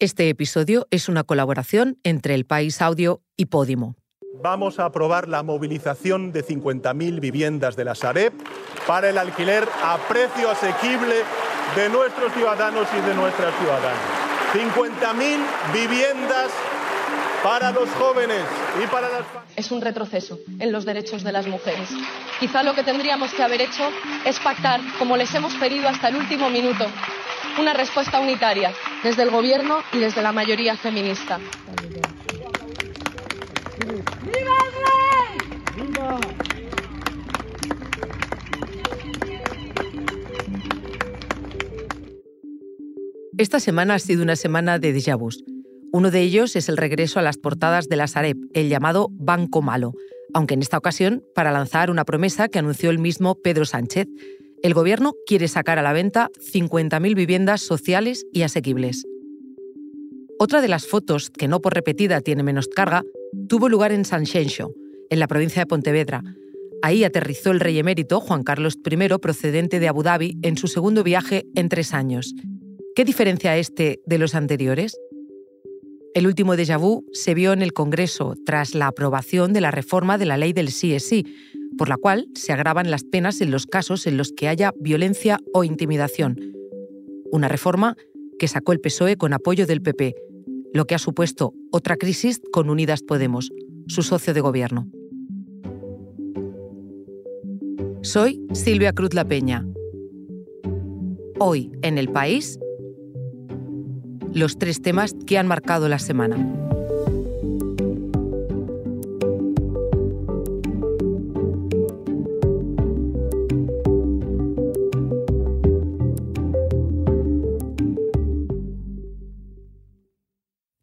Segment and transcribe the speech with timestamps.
[0.00, 3.96] Este episodio es una colaboración entre El País Audio y Podimo.
[4.42, 8.32] Vamos a aprobar la movilización de 50.000 viviendas de la Sareb
[8.86, 11.16] para el alquiler a precio asequible
[11.76, 14.00] de nuestros ciudadanos y de nuestras ciudadanas.
[14.54, 15.38] 50.000
[15.74, 16.50] viviendas
[17.42, 18.42] para los jóvenes
[18.82, 19.22] y para las
[19.56, 21.88] Es un retroceso en los derechos de las mujeres.
[22.38, 23.88] Quizá lo que tendríamos que haber hecho
[24.24, 26.86] es pactar, como les hemos pedido hasta el último minuto,
[27.58, 28.72] una respuesta unitaria
[29.02, 31.38] desde el Gobierno y desde la mayoría feminista.
[43.38, 45.49] Esta semana ha sido una semana de déjà vus.
[45.92, 49.60] Uno de ellos es el regreso a las portadas de la Sareb, el llamado Banco
[49.60, 49.92] Malo,
[50.32, 54.06] aunque en esta ocasión para lanzar una promesa que anunció el mismo Pedro Sánchez,
[54.62, 59.04] el Gobierno quiere sacar a la venta 50.000 viviendas sociales y asequibles.
[60.38, 63.02] Otra de las fotos, que no por repetida tiene menos carga,
[63.48, 66.22] tuvo lugar en San en la provincia de Pontevedra.
[66.82, 71.02] Ahí aterrizó el rey emérito Juan Carlos I, procedente de Abu Dhabi, en su segundo
[71.02, 72.34] viaje en tres años.
[72.94, 74.96] ¿Qué diferencia este de los anteriores?
[76.12, 80.18] El último déjà vu se vio en el Congreso tras la aprobación de la reforma
[80.18, 81.24] de la ley del sí es sí,
[81.78, 85.38] por la cual se agravan las penas en los casos en los que haya violencia
[85.54, 86.36] o intimidación.
[87.30, 87.96] Una reforma
[88.40, 90.16] que sacó el PSOE con apoyo del PP,
[90.74, 93.50] lo que ha supuesto otra crisis con Unidas Podemos,
[93.86, 94.90] su socio de gobierno.
[98.02, 99.64] Soy Silvia Cruz La Peña.
[101.38, 102.58] Hoy, en el país,
[104.32, 106.36] los tres temas que han marcado la semana.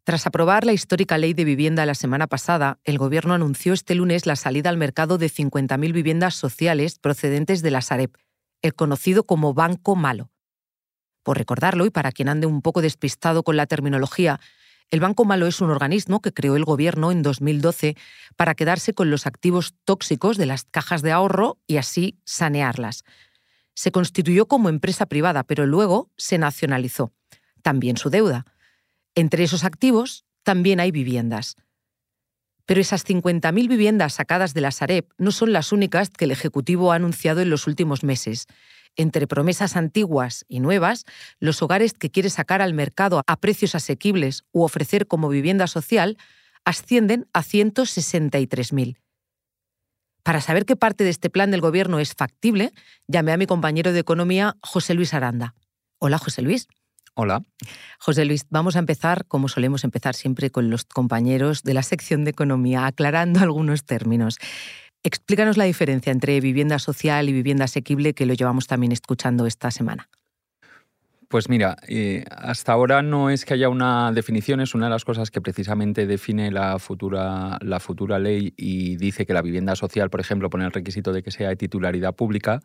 [0.08, 4.24] Tras aprobar la histórica ley de vivienda la semana pasada, el Gobierno anunció este lunes
[4.24, 8.12] la salida al mercado de 50.000 viviendas sociales procedentes de la Sareb,
[8.62, 10.30] el conocido como Banco Malo.
[11.28, 14.40] Por recordarlo, y para quien ande un poco despistado con la terminología,
[14.90, 17.98] el Banco Malo es un organismo que creó el Gobierno en 2012
[18.34, 23.04] para quedarse con los activos tóxicos de las cajas de ahorro y así sanearlas.
[23.74, 27.12] Se constituyó como empresa privada, pero luego se nacionalizó.
[27.60, 28.46] También su deuda.
[29.14, 31.56] Entre esos activos también hay viviendas.
[32.64, 36.90] Pero esas 50.000 viviendas sacadas de la Sareb no son las únicas que el Ejecutivo
[36.90, 38.46] ha anunciado en los últimos meses.
[38.98, 41.04] Entre promesas antiguas y nuevas,
[41.38, 46.18] los hogares que quiere sacar al mercado a precios asequibles u ofrecer como vivienda social
[46.64, 48.98] ascienden a 163.000.
[50.24, 52.72] Para saber qué parte de este plan del Gobierno es factible,
[53.06, 55.54] llamé a mi compañero de Economía, José Luis Aranda.
[56.00, 56.66] Hola, José Luis.
[57.14, 57.42] Hola.
[58.00, 62.24] José Luis, vamos a empezar, como solemos empezar siempre, con los compañeros de la sección
[62.24, 64.38] de economía, aclarando algunos términos.
[65.08, 69.70] Explícanos la diferencia entre vivienda social y vivienda asequible, que lo llevamos también escuchando esta
[69.70, 70.06] semana.
[71.28, 75.06] Pues mira, eh, hasta ahora no es que haya una definición, es una de las
[75.06, 80.10] cosas que precisamente define la futura, la futura ley y dice que la vivienda social,
[80.10, 82.60] por ejemplo, pone el requisito de que sea de titularidad pública,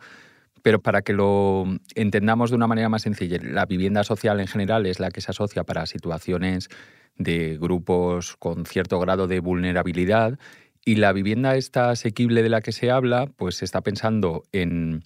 [0.61, 1.63] pero para que lo
[1.95, 5.31] entendamos de una manera más sencilla, la vivienda social en general es la que se
[5.31, 6.67] asocia para situaciones
[7.15, 10.37] de grupos con cierto grado de vulnerabilidad
[10.85, 15.03] y la vivienda esta asequible de la que se habla, pues se está pensando en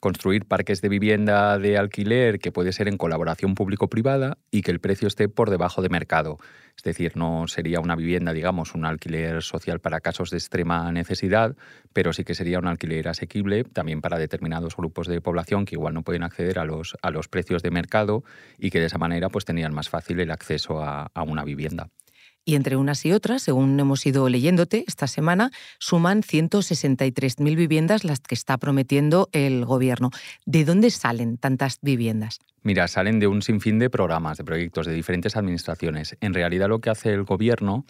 [0.00, 4.80] construir parques de vivienda de alquiler que puede ser en colaboración público-privada y que el
[4.80, 6.38] precio esté por debajo de mercado.
[6.76, 11.56] Es decir, no sería una vivienda, digamos, un alquiler social para casos de extrema necesidad,
[11.92, 15.94] pero sí que sería un alquiler asequible también para determinados grupos de población que igual
[15.94, 18.22] no pueden acceder a los, a los precios de mercado
[18.56, 21.88] y que de esa manera pues tenían más fácil el acceso a una vivienda
[22.48, 28.20] y entre unas y otras, según hemos ido leyéndote esta semana, suman 163.000 viviendas las
[28.20, 30.10] que está prometiendo el Gobierno.
[30.46, 32.38] ¿De dónde salen tantas viviendas?
[32.62, 36.16] Mira, salen de un sinfín de programas, de proyectos de diferentes administraciones.
[36.22, 37.84] En realidad lo que hace el Gobierno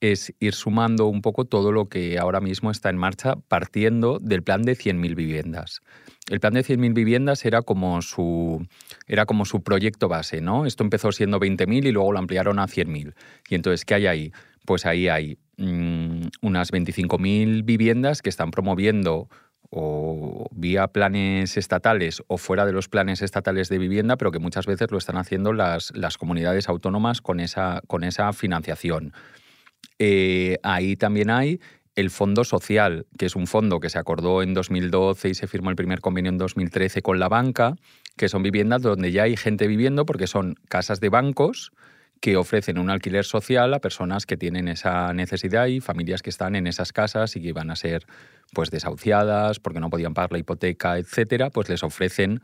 [0.00, 4.42] es ir sumando un poco todo lo que ahora mismo está en marcha partiendo del
[4.42, 5.80] plan de 100.000 viviendas.
[6.28, 8.66] El plan de 100.000 viviendas era como, su,
[9.06, 10.66] era como su proyecto base, ¿no?
[10.66, 13.14] Esto empezó siendo 20.000 y luego lo ampliaron a 100.000.
[13.48, 14.32] Y entonces, ¿qué hay ahí?
[14.64, 19.28] Pues ahí hay mm, unas 25.000 viviendas que están promoviendo
[19.70, 24.66] o vía planes estatales o fuera de los planes estatales de vivienda, pero que muchas
[24.66, 29.12] veces lo están haciendo las, las comunidades autónomas con esa, con esa financiación.
[29.98, 31.60] Eh, ahí también hay
[31.94, 35.70] el Fondo Social, que es un fondo que se acordó en 2012 y se firmó
[35.70, 37.74] el primer convenio en 2013 con la banca,
[38.16, 41.72] que son viviendas donde ya hay gente viviendo porque son casas de bancos
[42.20, 46.54] que ofrecen un alquiler social a personas que tienen esa necesidad y familias que están
[46.54, 48.06] en esas casas y que van a ser
[48.52, 52.40] pues desahuciadas porque no podían pagar la hipoteca, etcétera, pues les ofrecen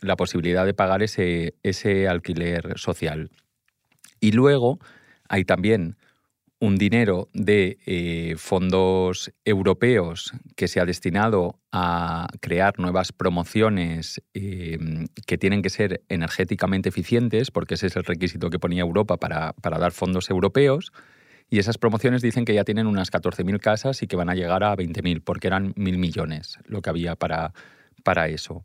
[0.00, 3.30] la posibilidad de pagar ese, ese alquiler social.
[4.20, 4.78] Y luego
[5.28, 5.96] hay también
[6.62, 15.08] un dinero de eh, fondos europeos que se ha destinado a crear nuevas promociones em,
[15.26, 19.54] que tienen que ser energéticamente eficientes, porque ese es el requisito que ponía Europa para,
[19.54, 20.92] para dar fondos europeos.
[21.50, 24.62] Y esas promociones dicen que ya tienen unas 14.000 casas y que van a llegar
[24.62, 27.54] a 20.000, porque eran mil millones lo que había para,
[28.04, 28.64] para eso.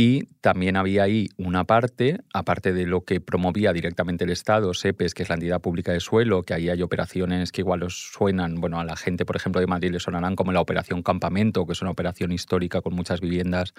[0.00, 5.12] Y también había ahí una parte, aparte de lo que promovía directamente el Estado, SEPES,
[5.12, 8.60] que es la entidad pública de suelo, que ahí hay operaciones que igual os suenan,
[8.60, 11.72] bueno, a la gente, por ejemplo, de Madrid le sonarán como la Operación Campamento, que
[11.72, 13.74] es una operación histórica con muchas viviendas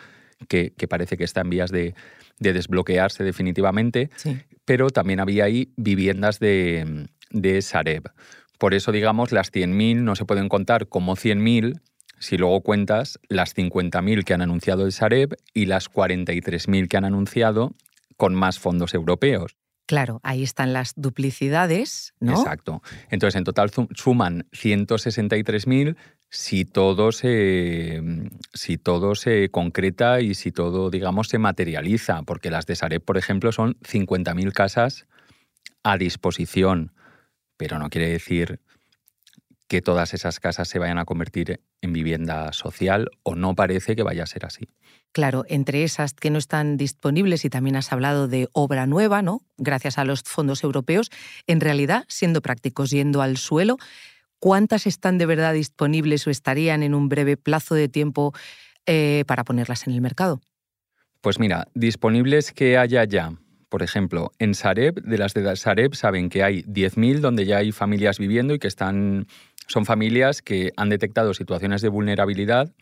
[0.50, 1.95] que, parece que está en vías de,
[2.38, 4.10] desbloquearse definitivamente.
[4.66, 8.12] Pero también había ahí viviendas de, de Sareb.
[8.57, 11.80] Por eso, digamos, las 100.000 no se pueden contar como 100.000,
[12.19, 17.06] si luego cuentas las 50.000 que han anunciado el Sareb y las 43.000 que han
[17.06, 17.74] anunciado
[18.18, 19.56] con más fondos europeos.
[19.89, 22.33] Claro, ahí están las duplicidades, ¿no?
[22.33, 22.83] Exacto.
[23.10, 25.95] Entonces, en total suman 163.000
[26.30, 28.04] si todo se
[28.54, 33.18] si todo se concreta y si todo, digamos, se materializa, porque las de Sareb, por
[33.18, 35.07] ejemplo, son 50.000 casas
[35.81, 36.92] a disposición,
[37.57, 38.60] pero no quiere decir
[39.69, 44.04] que todas esas casas se vayan a convertir en vivienda social o no parece que
[44.04, 44.68] vaya a ser así.
[45.12, 49.42] Claro, entre esas que no están disponibles y también has hablado de obra nueva, ¿no?
[49.57, 51.12] Gracias a los fondos europeos,
[51.45, 53.77] en realidad, siendo prácticos, yendo al suelo,
[54.39, 58.33] ¿cuántas están de verdad disponibles o estarían en un breve plazo de tiempo
[58.88, 60.42] eh, para ponerlas en el mercado?
[61.21, 63.33] Pues mira, disponibles que haya ya.
[63.69, 67.71] Por ejemplo, en Sareb, de las de Sareb saben que hay 10.000 donde ya hay
[67.71, 69.27] familias viviendo y que están
[69.68, 72.74] son familias que han detectado situaciones de vulnerabilidad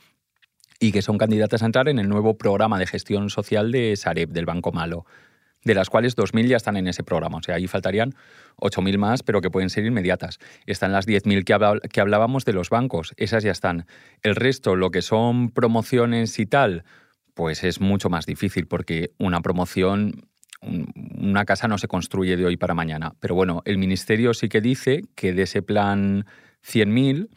[0.79, 4.29] y que son candidatas a entrar en el nuevo programa de gestión social de Sareb,
[4.29, 5.05] del Banco Malo,
[5.65, 7.39] de las cuales 2.000 ya están en ese programa.
[7.39, 8.13] O sea, ahí faltarían
[8.57, 10.39] 8.000 más, pero que pueden ser inmediatas.
[10.65, 13.85] Están las 10.000 que, que hablábamos de los bancos, esas ya están.
[14.21, 16.85] El resto, lo que son promociones y tal,
[17.33, 20.26] pues es mucho más difícil porque una promoción
[20.61, 23.13] una casa no se construye de hoy para mañana.
[23.19, 26.25] Pero bueno, el Ministerio sí que dice que de ese plan
[26.65, 27.29] 100.000,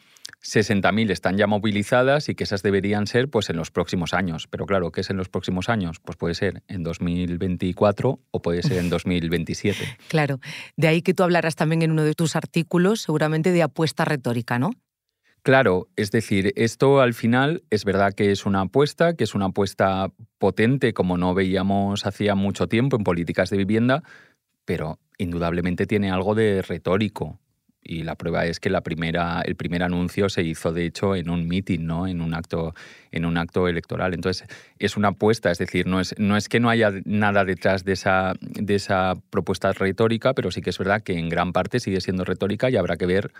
[0.43, 4.47] 60.000 están ya movilizadas y que esas deberían ser pues en los próximos años.
[4.47, 5.99] Pero claro, ¿qué es en los próximos años?
[5.99, 9.97] Pues puede ser en 2024 o puede ser en 2027.
[10.07, 10.39] Claro,
[10.77, 14.57] de ahí que tú hablarás también en uno de tus artículos seguramente de apuesta retórica,
[14.57, 14.71] ¿no?
[15.43, 19.45] Claro, es decir, esto al final es verdad que es una apuesta, que es una
[19.45, 24.03] apuesta potente como no veíamos hacía mucho tiempo en políticas de vivienda,
[24.65, 27.39] pero indudablemente tiene algo de retórico.
[27.83, 31.31] Y la prueba es que la primera, el primer anuncio se hizo, de hecho, en
[31.31, 32.05] un meeting, ¿no?
[32.05, 32.75] en, un acto,
[33.09, 34.13] en un acto electoral.
[34.13, 34.47] Entonces,
[34.77, 37.93] es una apuesta, es decir, no es, no es que no haya nada detrás de
[37.93, 42.01] esa, de esa propuesta retórica, pero sí que es verdad que en gran parte sigue
[42.01, 43.33] siendo retórica y habrá que ver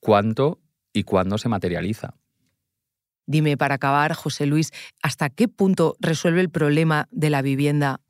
[0.00, 0.61] cuánto
[0.92, 2.14] y cuándo se materializa.
[3.26, 4.72] Dime, para acabar, José Luis,
[5.02, 8.00] ¿hasta qué punto resuelve el problema de la vivienda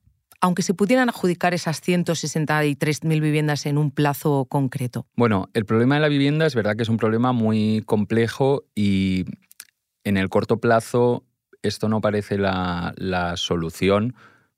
[0.42, 5.06] aunque se pudieran adjudicar esas 163.000 viviendas en un plazo concreto?
[5.14, 9.24] Bueno, el problema de la vivienda es verdad que es un problema muy complejo y
[10.02, 11.24] en el corto plazo
[11.62, 12.92] esto no parece la,
[13.36, 14.16] solución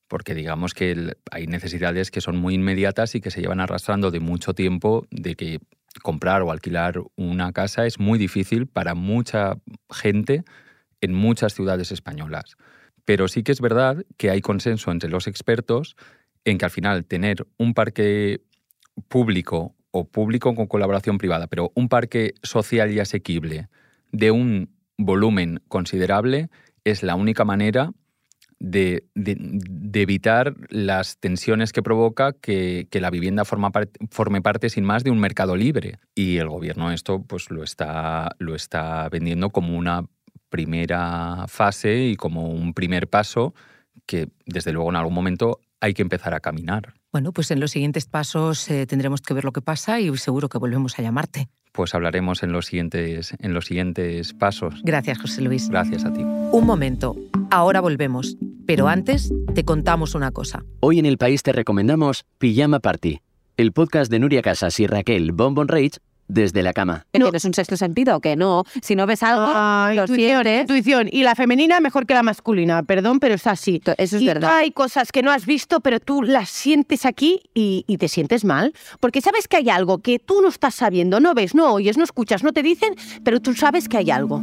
[0.08, 4.20] porque digamos que hay necesidades que son muy inmediatas y que se llevan arrastrando de
[4.20, 5.60] mucho tiempo, de que
[6.02, 9.58] comprar o alquilar una casa es muy difícil para mucha
[9.90, 10.44] gente
[11.00, 12.56] en muchas ciudades españolas.
[13.04, 15.96] Pero sí que es verdad que hay consenso entre los expertos
[16.44, 18.40] en que al final tener un parque
[19.08, 23.68] público o público con colaboración privada, pero un parque social y asequible
[24.12, 26.48] de un volumen considerable
[26.84, 27.92] es la única manera
[28.64, 29.04] de,
[29.92, 33.71] evitar las tensiones que provoca que, la vivienda forma
[34.11, 35.99] forme parte sin más de un mercado libre.
[36.14, 40.06] Y el gobierno esto pues, lo, está, lo está vendiendo como una
[40.49, 43.54] primera fase y como un primer paso
[44.06, 46.94] que desde luego en algún momento hay que empezar a caminar.
[47.12, 50.49] Bueno, pues en los siguientes pasos eh, tendremos que ver lo que pasa y seguro
[50.49, 51.49] que volvemos a llamarte.
[51.75, 54.81] Pues hablaremos en los siguientes, en los siguientes pasos.
[54.85, 55.69] Gracias, José Luis.
[55.69, 56.21] Gracias a ti.
[56.23, 57.16] Un momento,
[57.50, 58.37] ahora volvemos.
[58.64, 60.64] Pero antes te contamos una cosa.
[60.78, 63.23] Hoy en el país te recomendamos Pijama Party,
[63.57, 67.07] el podcast de Nuria Casas y Raquel Bonbon Rage desde la cama.
[67.12, 67.26] No.
[67.26, 68.21] ¿Tienes un sexto sentido?
[68.21, 68.64] Que no.
[68.83, 70.61] Si no ves algo, lo intuición, sientes.
[70.62, 71.09] intuición.
[71.11, 73.83] Y la femenina mejor que la masculina, perdón, pero es así.
[73.99, 74.57] Eso es y verdad.
[74.57, 78.45] Hay cosas que no has visto, pero tú las sientes aquí y, y te sientes
[78.45, 78.73] mal.
[79.00, 82.04] Porque sabes que hay algo que tú no estás sabiendo, no ves, no oyes, no
[82.04, 84.43] escuchas, no te dicen, pero tú sabes que hay algo.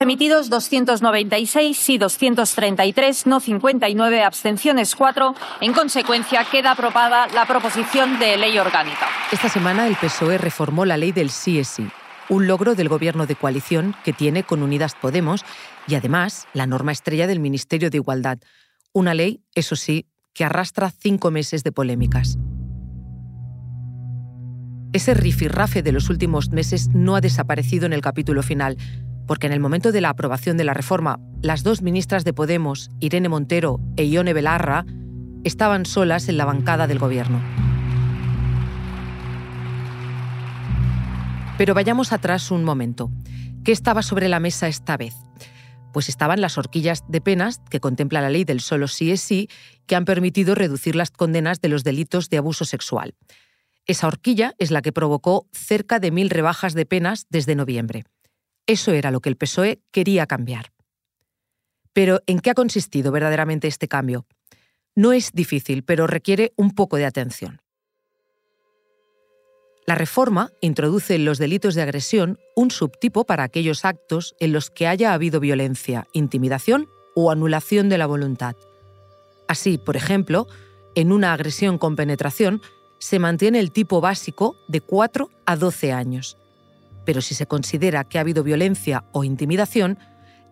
[0.00, 5.34] Emitidos 296, sí 233, no 59, abstenciones 4.
[5.60, 9.08] En consecuencia, queda aprobada la proposición de ley orgánica.
[9.32, 11.88] Esta semana el PSOE reformó la ley del sí es sí,
[12.28, 15.44] un logro del gobierno de coalición que tiene con Unidas Podemos
[15.88, 18.38] y además la norma estrella del Ministerio de Igualdad.
[18.92, 22.38] Una ley, eso sí, que arrastra cinco meses de polémicas.
[24.92, 28.78] Ese rifirrafe de los últimos meses no ha desaparecido en el capítulo final,
[29.28, 32.90] porque en el momento de la aprobación de la reforma, las dos ministras de Podemos,
[32.98, 34.86] Irene Montero e Ione Belarra,
[35.44, 37.40] estaban solas en la bancada del gobierno.
[41.58, 43.10] Pero vayamos atrás un momento.
[43.64, 45.14] ¿Qué estaba sobre la mesa esta vez?
[45.92, 49.48] Pues estaban las horquillas de penas que contempla la ley del solo sí es sí,
[49.86, 53.14] que han permitido reducir las condenas de los delitos de abuso sexual.
[53.86, 58.04] Esa horquilla es la que provocó cerca de mil rebajas de penas desde noviembre.
[58.68, 60.72] Eso era lo que el PSOE quería cambiar.
[61.94, 64.26] Pero ¿en qué ha consistido verdaderamente este cambio?
[64.94, 67.62] No es difícil, pero requiere un poco de atención.
[69.86, 74.68] La reforma introduce en los delitos de agresión un subtipo para aquellos actos en los
[74.68, 78.54] que haya habido violencia, intimidación o anulación de la voluntad.
[79.48, 80.46] Así, por ejemplo,
[80.94, 82.60] en una agresión con penetración
[82.98, 86.36] se mantiene el tipo básico de 4 a 12 años.
[87.08, 89.98] Pero si se considera que ha habido violencia o intimidación,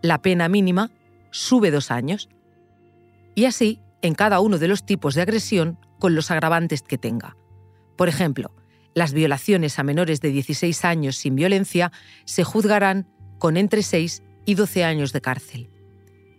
[0.01, 0.91] la pena mínima
[1.31, 2.31] sube dos años.
[3.35, 7.37] Y así en cada uno de los tipos de agresión con los agravantes que tenga.
[7.95, 8.57] Por ejemplo,
[8.95, 11.93] las violaciones a menores de 16 años sin violencia
[12.25, 13.07] se juzgarán
[13.39, 15.69] con entre 6 y 12 años de cárcel.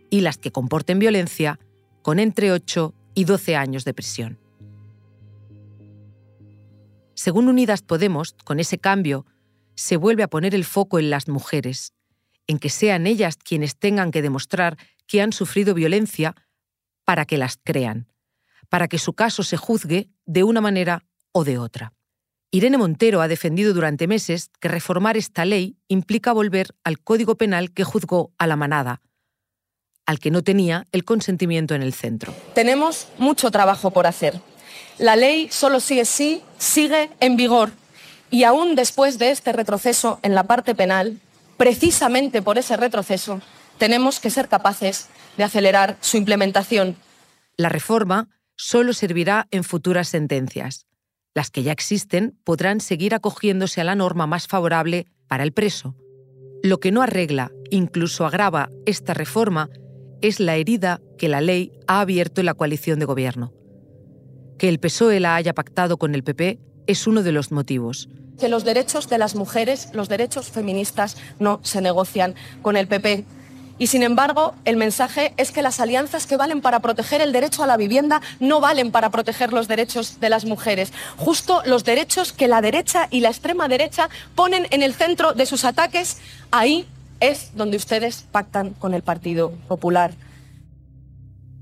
[0.10, 1.60] Y las que comporten violencia
[2.02, 4.40] con entre 8 y 12 años de prisión.
[7.14, 9.28] Según Unidas Podemos, con ese cambio,
[9.78, 11.94] se vuelve a poner el foco en las mujeres,
[12.48, 16.36] en que sean ellas quienes tengan que demostrar que han sufrido violencia
[17.06, 18.12] para que las crean,
[18.70, 21.94] para que su caso se juzgue de una manera o de otra.
[22.50, 27.72] Irene Montero ha defendido durante meses que reformar esta ley implica volver al Código Penal
[27.72, 29.02] que juzgó a la manada,
[30.06, 32.34] al que no tenía el consentimiento en el centro.
[32.56, 34.42] Tenemos mucho trabajo por hacer.
[34.98, 37.72] La ley solo es sí sigue en vigor
[38.30, 41.20] y aún después de este retroceso en la parte penal,
[41.58, 43.42] precisamente por ese retroceso,
[43.78, 45.08] tenemos que ser capaces
[45.38, 46.96] de acelerar su implementación.
[47.58, 50.88] La reforma solo servirá en futuras sentencias.
[51.34, 55.96] Las que ya existen podrán seguir acogiéndose a la norma más favorable para el preso.
[56.64, 59.70] Lo que no arregla, incluso agrava esta reforma,
[60.22, 63.54] es la herida que la ley ha abierto en la coalición de gobierno.
[64.58, 68.10] Que el PSOE la haya pactado con el PP es uno de los motivos.
[68.40, 73.26] Que los derechos de las mujeres, los derechos feministas, no se negocian con el PP.
[73.80, 77.64] Y sin embargo, el mensaje es que las alianzas que valen para proteger el derecho
[77.64, 80.92] a la vivienda no valen para proteger los derechos de las mujeres.
[81.18, 85.46] Justo los derechos que la derecha y la extrema derecha ponen en el centro de
[85.46, 86.18] sus ataques,
[86.50, 86.88] ahí
[87.20, 90.14] es donde ustedes pactan con el Partido Popular.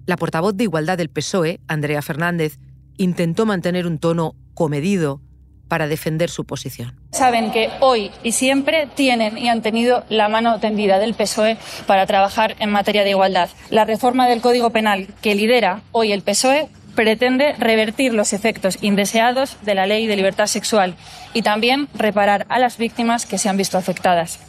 [0.05, 2.59] La portavoz de Igualdad del PSOE, Andrea Fernández,
[2.97, 5.21] intentó mantener un tono comedido
[5.67, 6.93] para defender su posición.
[7.11, 11.57] Saben que hoy y siempre tienen y han tenido la mano tendida del PSOE
[11.87, 13.49] para trabajar en materia de igualdad.
[13.69, 19.57] La reforma del Código Penal que lidera hoy el PSOE pretende revertir los efectos indeseados
[19.63, 20.95] de la ley de libertad sexual
[21.33, 24.39] y también reparar a las víctimas que se han visto afectadas.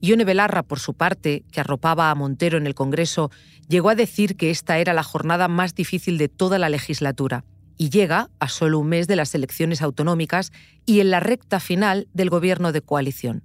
[0.00, 3.30] Ione Belarra, por su parte, que arropaba a Montero en el Congreso,
[3.68, 7.44] llegó a decir que esta era la jornada más difícil de toda la legislatura
[7.76, 10.52] y llega a solo un mes de las elecciones autonómicas
[10.86, 13.42] y en la recta final del gobierno de coalición.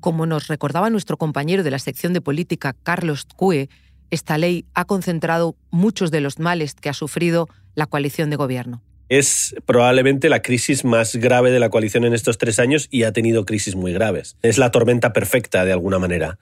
[0.00, 3.68] Como nos recordaba nuestro compañero de la sección de política, Carlos Cue,
[4.10, 8.82] esta ley ha concentrado muchos de los males que ha sufrido la coalición de gobierno.
[9.08, 13.12] Es probablemente la crisis más grave de la coalición en estos tres años y ha
[13.12, 14.36] tenido crisis muy graves.
[14.42, 16.38] Es la tormenta perfecta de alguna manera,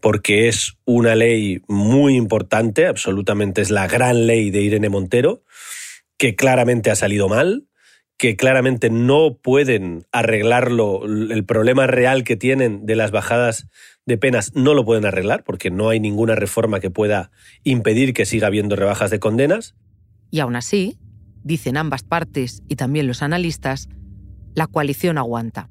[0.00, 5.42] porque es una ley muy importante, absolutamente es la gran ley de Irene Montero,
[6.24, 7.68] que claramente ha salido mal,
[8.16, 13.68] que claramente no pueden arreglarlo, el problema real que tienen de las bajadas
[14.06, 17.30] de penas no lo pueden arreglar porque no hay ninguna reforma que pueda
[17.62, 19.74] impedir que siga habiendo rebajas de condenas.
[20.30, 20.96] Y aún así,
[21.42, 23.90] dicen ambas partes y también los analistas,
[24.54, 25.68] la coalición aguanta.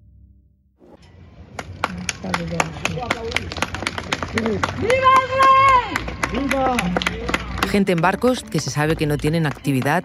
[7.71, 10.03] Gente en barcos que se sabe que no tienen actividad,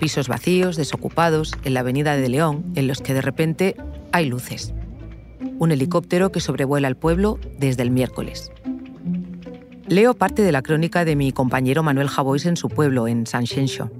[0.00, 3.76] pisos vacíos, desocupados, en la avenida de León, en los que de repente
[4.10, 4.74] hay luces.
[5.58, 8.50] Un helicóptero que sobrevuela el pueblo desde el miércoles.
[9.86, 13.46] Leo parte de la crónica de mi compañero Manuel Javois en su pueblo, en San
[13.46, 13.90] Xenxo.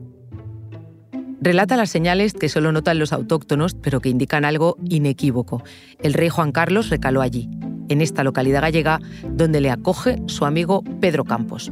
[1.43, 5.63] Relata las señales que solo notan los autóctonos, pero que indican algo inequívoco.
[6.03, 7.49] El rey Juan Carlos recaló allí,
[7.89, 11.71] en esta localidad gallega, donde le acoge su amigo Pedro Campos.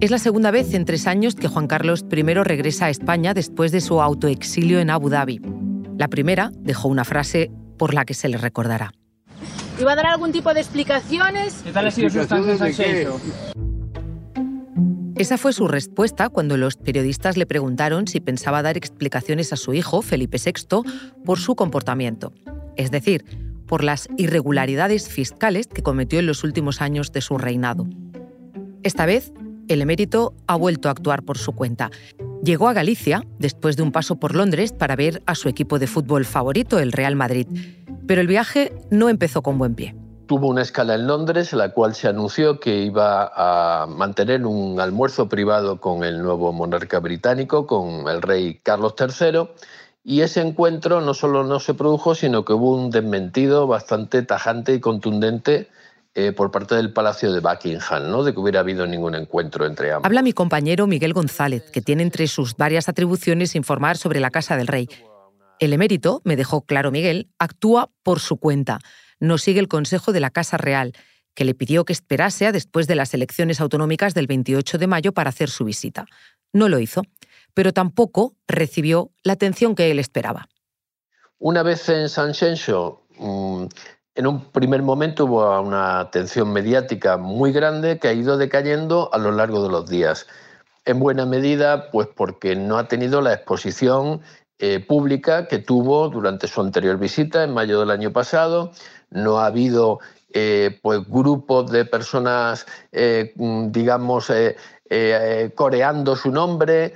[0.00, 3.72] Es la segunda vez en tres años que Juan Carlos I regresa a España después
[3.72, 5.40] de su autoexilio en Abu Dhabi.
[5.96, 8.92] La primera dejó una frase por la que se le recordará.
[9.80, 11.62] ¿Iba a dar algún tipo de explicaciones?
[11.64, 13.08] ¿Qué tal ha sido su estancia
[15.16, 19.74] esa fue su respuesta cuando los periodistas le preguntaron si pensaba dar explicaciones a su
[19.74, 20.82] hijo, Felipe VI,
[21.24, 22.32] por su comportamiento,
[22.76, 23.24] es decir,
[23.66, 27.88] por las irregularidades fiscales que cometió en los últimos años de su reinado.
[28.84, 29.32] Esta vez,
[29.68, 31.90] el emérito ha vuelto a actuar por su cuenta.
[32.42, 35.86] Llegó a Galicia después de un paso por Londres para ver a su equipo de
[35.86, 37.46] fútbol favorito, el Real Madrid,
[38.06, 39.94] pero el viaje no empezó con buen pie.
[40.26, 44.78] Tuvo una escala en Londres en la cual se anunció que iba a mantener un
[44.78, 49.48] almuerzo privado con el nuevo monarca británico, con el rey Carlos III,
[50.04, 54.74] y ese encuentro no solo no se produjo, sino que hubo un desmentido bastante tajante
[54.74, 55.68] y contundente
[56.14, 58.24] eh, por parte del Palacio de Buckingham, ¿no?
[58.24, 60.06] de que hubiera habido ningún encuentro entre ambos.
[60.06, 64.56] Habla mi compañero Miguel González, que tiene entre sus varias atribuciones informar sobre la Casa
[64.56, 64.88] del Rey.
[65.58, 68.78] El emérito, me dejó claro Miguel, actúa por su cuenta
[69.20, 70.92] no sigue el consejo de la Casa Real,
[71.34, 75.12] que le pidió que esperase a después de las elecciones autonómicas del 28 de mayo
[75.12, 76.06] para hacer su visita.
[76.52, 77.02] No lo hizo,
[77.54, 80.48] pero tampoco recibió la atención que él esperaba.
[81.38, 83.66] Una vez en San Xenxo, mm,
[84.18, 89.18] en un primer momento hubo una atención mediática muy grande que ha ido decayendo a
[89.18, 90.26] lo largo de los días.
[90.84, 94.20] En buena medida, pues porque no ha tenido la exposición
[94.58, 98.72] eh, pública que tuvo durante su anterior visita en mayo del año pasado,
[99.10, 100.00] no ha habido
[100.32, 104.32] eh, pues, grupos de personas, eh, mm, digamos,
[105.54, 106.92] coreando su nombre,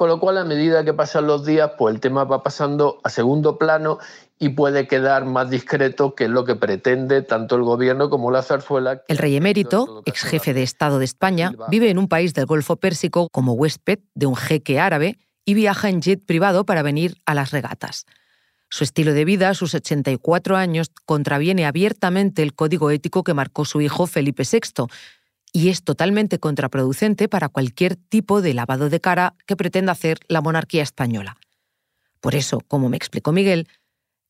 [0.00, 3.10] con lo cual a medida que pasan los días, pues el tema va pasando a
[3.10, 3.98] segundo plano
[4.38, 8.42] y puede quedar más discreto, que es lo que pretende tanto el gobierno como la
[8.42, 9.02] zarzuela.
[9.08, 12.76] El rey emérito, ex jefe de Estado de España, vive en un país del Golfo
[12.76, 17.34] Pérsico como huésped de un jeque árabe y viaja en jet privado para venir a
[17.34, 18.06] las regatas.
[18.70, 23.82] Su estilo de vida, sus 84 años, contraviene abiertamente el código ético que marcó su
[23.82, 24.86] hijo Felipe VI
[25.52, 30.40] y es totalmente contraproducente para cualquier tipo de lavado de cara que pretenda hacer la
[30.40, 31.36] monarquía española.
[32.20, 33.68] Por eso, como me explicó Miguel,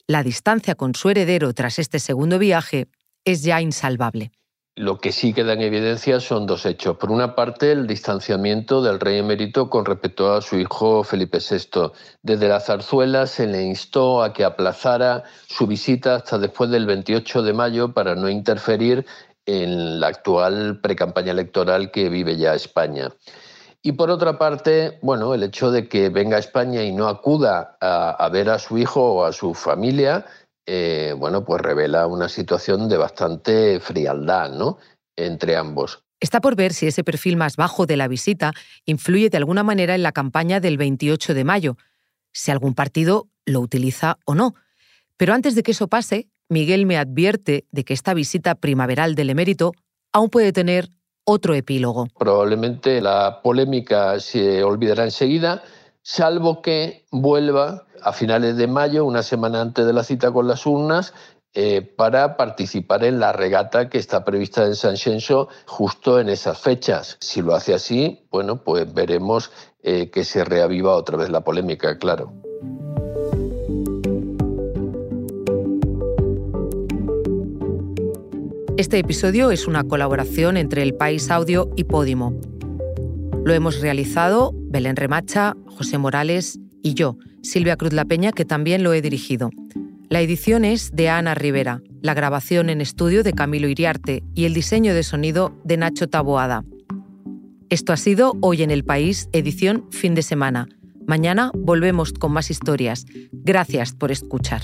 [0.07, 2.89] la distancia con su heredero tras este segundo viaje
[3.25, 4.33] es ya insalvable.
[4.77, 6.97] Lo que sí queda en evidencia son dos hechos.
[6.97, 11.93] Por una parte, el distanciamiento del rey emérito con respecto a su hijo Felipe VI.
[12.23, 17.43] Desde la zarzuela se le instó a que aplazara su visita hasta después del 28
[17.43, 19.05] de mayo para no interferir
[19.47, 23.11] en la actual precampaña electoral que vive ya España.
[23.83, 27.79] Y por otra parte, bueno, el hecho de que venga a España y no acuda
[27.81, 30.27] a, ver a su hijo o a su familia
[30.67, 34.79] eh, bueno, pues revela una situación de bastante frialdad ¿no?
[35.17, 36.05] entre ambos.
[36.21, 38.53] Está por ver si ese perfil más bajo de la visita
[38.85, 41.77] influye de alguna manera en la campaña del 28 de mayo,
[42.33, 44.55] si algún partido lo utiliza o no.
[45.17, 49.31] Pero antes de que eso pase, Miguel me advierte de que esta visita primaveral del
[49.31, 49.73] emérito
[50.13, 50.89] aún puede tener
[51.25, 52.09] otro epílogo.
[52.19, 55.63] Probablemente la polémica se olvidará enseguida,
[56.03, 60.67] salvo que vuelva a finales de mayo, una semana antes de la cita con las
[60.67, 61.15] urnas,
[61.55, 66.59] eh, para participar en la regata que está prevista en San Xenxo justo en esas
[66.59, 67.17] fechas.
[67.21, 71.97] Si lo hace así, bueno, pues veremos eh, que se reaviva otra vez la polémica,
[71.99, 72.33] claro.
[78.81, 82.41] Este episodio es una colaboración entre El País Audio y Podimo.
[83.45, 88.83] Lo hemos realizado Belén Remacha, José Morales y yo, Silvia Cruz La Peña, que también
[88.83, 89.51] lo he dirigido.
[90.09, 94.55] La edición es de Ana Rivera, la grabación en estudio de Camilo Iriarte y el
[94.55, 96.65] diseño de sonido de Nacho Taboada.
[97.69, 100.71] Esto ha sido Hoy en el País, edición fin de semana.
[101.07, 103.05] Mañana volvemos con más historias.
[103.31, 104.63] Gracias por escuchar.